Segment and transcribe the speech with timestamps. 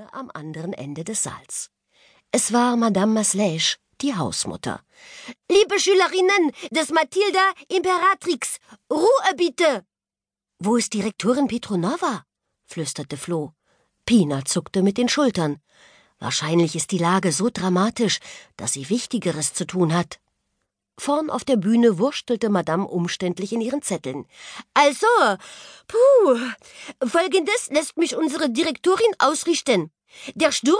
[0.00, 1.70] Bühne am anderen Ende des Saals.
[2.32, 4.80] Es war Madame Maslèche, die Hausmutter.
[5.50, 8.58] Liebe Schülerinnen des Mathilda Imperatrix,
[8.90, 9.84] Ruhe bitte!
[10.58, 12.24] Wo ist Direktorin Petronova?
[12.64, 13.52] flüsterte Flo.
[14.06, 15.60] Pina zuckte mit den Schultern.
[16.18, 18.20] Wahrscheinlich ist die Lage so dramatisch,
[18.56, 20.20] dass sie Wichtigeres zu tun hat.
[21.00, 24.26] Vorn auf der Bühne wurschtelte Madame umständlich in ihren Zetteln.
[24.74, 25.06] Also,
[25.88, 26.36] puh,
[27.08, 29.90] folgendes lässt mich unsere Direktorin ausrichten.
[30.34, 30.76] Der Sturm,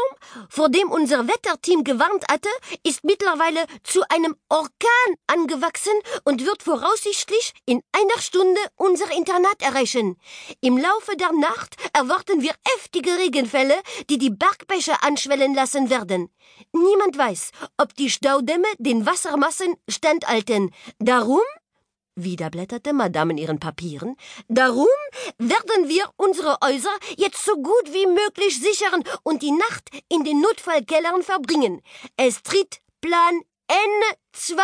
[0.49, 2.49] vor dem unser Wetterteam gewarnt hatte,
[2.83, 5.93] ist mittlerweile zu einem Orkan angewachsen
[6.25, 10.19] und wird voraussichtlich in einer Stunde unser Internat erreichen.
[10.61, 16.31] Im Laufe der Nacht erwarten wir heftige Regenfälle, die die Bergbäche anschwellen lassen werden.
[16.73, 20.75] Niemand weiß, ob die Staudämme den Wassermassen standhalten.
[20.99, 21.41] Darum
[22.25, 24.17] wieder blätterte Madame in ihren Papieren.
[24.49, 24.87] Darum
[25.39, 30.41] werden wir unsere Häuser jetzt so gut wie möglich sichern und die Nacht in den
[30.41, 31.83] Notfallkellern verbringen.
[32.17, 34.61] Es tritt Plan N2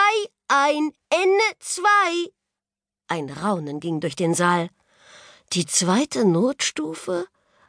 [0.48, 0.92] ein.
[1.12, 2.30] N2.
[3.08, 4.68] Ein Raunen ging durch den Saal.
[5.52, 7.26] Die zweite Notstufe?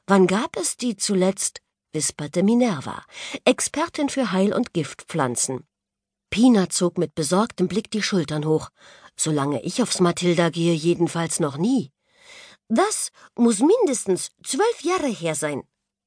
[0.07, 1.61] Wann gab es die zuletzt?
[1.93, 3.03] wisperte Minerva,
[3.43, 5.65] Expertin für Heil- und Giftpflanzen.
[6.29, 8.69] Pina zog mit besorgtem Blick die Schultern hoch.
[9.15, 11.91] Solange ich aufs Mathilda gehe, jedenfalls noch nie.
[12.69, 15.63] Das muss mindestens zwölf Jahre her sein,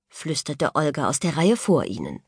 [0.08, 2.22] flüsterte Olga aus der Reihe vor ihnen.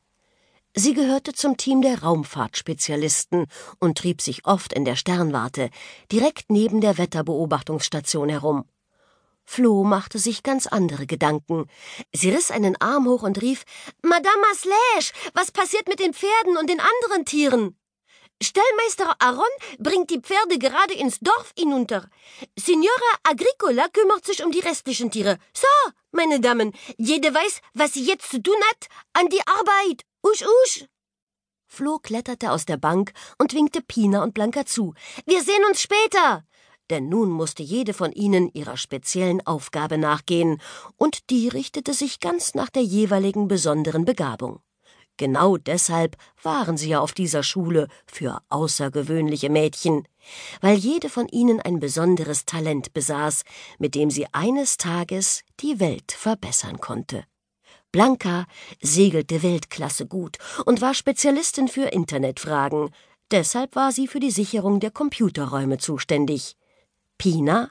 [0.74, 3.46] Sie gehörte zum Team der Raumfahrtspezialisten
[3.78, 5.68] und trieb sich oft in der Sternwarte,
[6.10, 8.64] direkt neben der Wetterbeobachtungsstation herum.
[9.44, 11.66] Flo machte sich ganz andere Gedanken.
[12.14, 13.64] Sie riss einen Arm hoch und rief
[14.00, 17.76] Madame Slash, was passiert mit den Pferden und den anderen Tieren?
[18.40, 19.44] Stallmeister Aaron
[19.78, 22.08] bringt die Pferde gerade ins Dorf hinunter.
[22.58, 25.38] Signora Agricola kümmert sich um die restlichen Tiere.
[25.54, 28.86] So, meine Damen, jede weiß, was sie jetzt zu tun hat.
[29.12, 30.02] An die Arbeit.
[30.22, 30.86] Usch, usch.
[31.66, 34.94] Flo kletterte aus der Bank und winkte Pina und Blanca zu.
[35.24, 36.44] Wir sehen uns später.
[36.90, 40.60] Denn nun musste jede von ihnen ihrer speziellen Aufgabe nachgehen,
[40.96, 44.60] und die richtete sich ganz nach der jeweiligen besonderen Begabung.
[45.16, 50.06] Genau deshalb waren sie ja auf dieser Schule für außergewöhnliche Mädchen,
[50.60, 53.44] weil jede von ihnen ein besonderes Talent besaß,
[53.78, 57.24] mit dem sie eines Tages die Welt verbessern konnte.
[57.92, 58.46] Blanca
[58.80, 62.90] segelte Weltklasse gut und war Spezialistin für Internetfragen,
[63.30, 66.56] deshalb war sie für die Sicherung der Computerräume zuständig.
[67.18, 67.70] Pina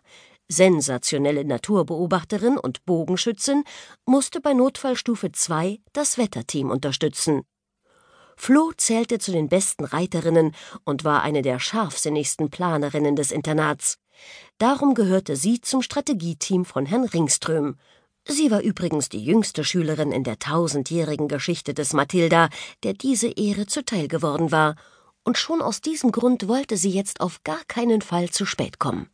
[0.52, 3.64] sensationelle Naturbeobachterin und Bogenschützin,
[4.06, 7.44] musste bei Notfallstufe 2 das Wetterteam unterstützen.
[8.36, 13.98] Flo zählte zu den besten Reiterinnen und war eine der scharfsinnigsten Planerinnen des Internats.
[14.58, 17.78] Darum gehörte sie zum Strategieteam von Herrn Ringström.
[18.28, 22.50] Sie war übrigens die jüngste Schülerin in der tausendjährigen Geschichte des Mathilda,
[22.84, 24.76] der diese Ehre zuteil geworden war,
[25.24, 29.08] und schon aus diesem Grund wollte sie jetzt auf gar keinen Fall zu spät kommen.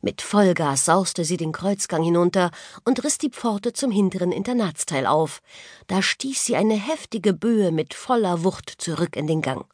[0.00, 2.50] Mit Vollgas sauste sie den Kreuzgang hinunter
[2.84, 5.40] und riss die Pforte zum hinteren Internatsteil auf.
[5.88, 9.66] Da stieß sie eine heftige Böe mit voller Wucht zurück in den Gang.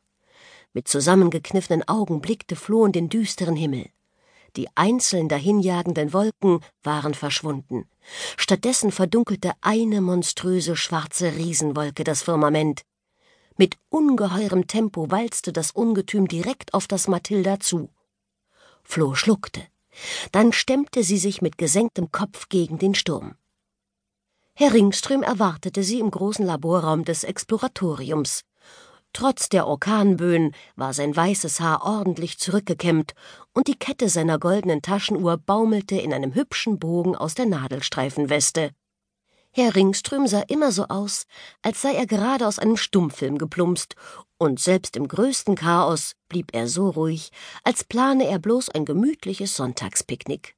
[0.73, 3.91] Mit zusammengekniffenen Augen blickte Floh in den düsteren Himmel.
[4.57, 7.89] Die einzeln dahinjagenden Wolken waren verschwunden.
[8.37, 12.83] Stattdessen verdunkelte eine monströse schwarze Riesenwolke das Firmament.
[13.57, 17.91] Mit ungeheurem Tempo walzte das Ungetüm direkt auf das Mathilda zu.
[18.83, 19.63] Floh schluckte.
[20.33, 23.37] Dann stemmte sie sich mit gesenktem Kopf gegen den Sturm.
[24.55, 28.43] Herr Ringström erwartete sie im großen Laborraum des Exploratoriums.
[29.13, 33.15] Trotz der Orkanböen war sein weißes Haar ordentlich zurückgekämmt
[33.53, 38.71] und die Kette seiner goldenen Taschenuhr baumelte in einem hübschen Bogen aus der Nadelstreifenweste.
[39.53, 41.27] Herr Ringström sah immer so aus,
[41.63, 43.95] als sei er gerade aus einem Stummfilm geplumpst,
[44.45, 47.31] und selbst im größten Chaos blieb er so ruhig,
[47.65, 50.55] als plane er bloß ein gemütliches Sonntagspicknick.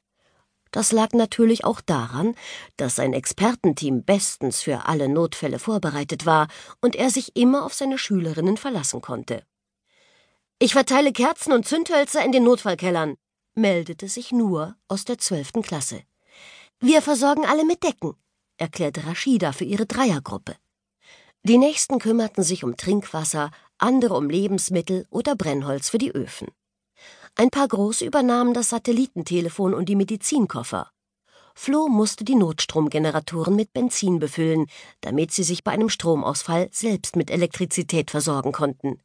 [0.73, 2.35] Das lag natürlich auch daran,
[2.77, 6.49] dass sein Expertenteam bestens für alle Notfälle vorbereitet war
[6.83, 9.45] und er sich immer auf seine Schülerinnen verlassen konnte.
[10.59, 13.17] Ich verteile Kerzen und Zündhölzer in den Notfallkellern,
[13.55, 16.03] meldete sich nur aus der zwölften Klasse.
[16.81, 18.15] Wir versorgen alle mit Decken,
[18.59, 20.57] erklärte Rashida für ihre Dreiergruppe.
[21.49, 26.49] Die nächsten kümmerten sich um Trinkwasser, andere um Lebensmittel oder Brennholz für die Öfen.
[27.37, 30.91] Ein paar Große übernahmen das Satellitentelefon und die Medizinkoffer.
[31.55, 34.67] Flo musste die Notstromgeneratoren mit Benzin befüllen,
[35.03, 39.01] damit sie sich bei einem Stromausfall selbst mit Elektrizität versorgen konnten.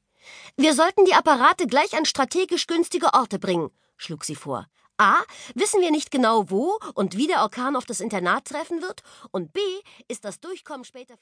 [0.57, 4.65] Wir sollten die Apparate gleich an strategisch günstige Orte bringen, schlug sie vor.
[4.97, 5.21] A.
[5.55, 9.01] Wissen wir nicht genau, wo und wie der Orkan auf das Internat treffen wird.
[9.31, 9.59] Und B.
[10.07, 11.19] Ist das Durchkommen später vielleicht.